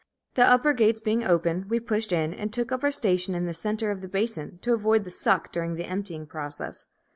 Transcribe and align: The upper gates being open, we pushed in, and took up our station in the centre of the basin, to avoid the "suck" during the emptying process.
The 0.33 0.43
upper 0.43 0.73
gates 0.73 0.99
being 0.99 1.23
open, 1.23 1.67
we 1.69 1.79
pushed 1.79 2.11
in, 2.11 2.33
and 2.33 2.51
took 2.51 2.71
up 2.71 2.83
our 2.83 2.91
station 2.91 3.35
in 3.35 3.45
the 3.45 3.53
centre 3.53 3.91
of 3.91 4.01
the 4.01 4.07
basin, 4.07 4.57
to 4.63 4.73
avoid 4.73 5.03
the 5.03 5.11
"suck" 5.11 5.51
during 5.51 5.75
the 5.75 5.85
emptying 5.85 6.25
process. 6.25 6.87